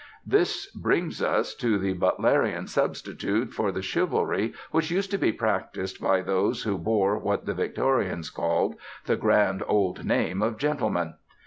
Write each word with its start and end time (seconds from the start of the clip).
This 0.25 0.65
brings 0.71 1.21
us 1.21 1.53
to 1.53 1.77
the 1.77 1.93
Butlerian 1.93 2.67
substitute 2.67 3.53
for 3.53 3.71
the 3.71 3.83
chivalry 3.83 4.51
which 4.71 4.89
used 4.89 5.11
to 5.11 5.19
be 5.19 5.31
practised 5.31 6.01
by 6.01 6.21
those 6.23 6.63
who 6.63 6.79
bore 6.79 7.19
what 7.19 7.45
the 7.45 7.53
Victorians 7.53 8.31
called 8.31 8.73
"the 9.05 9.15
grand 9.15 9.61
old 9.67 10.03
name 10.03 10.41
of 10.41 10.57
gentleman." 10.57 11.17